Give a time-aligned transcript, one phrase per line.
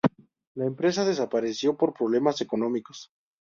[0.61, 3.05] La empresa desapareció por problemas económicos.